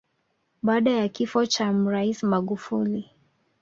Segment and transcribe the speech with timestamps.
[0.63, 3.09] Baada ya kifo cha Mraisi Magufuli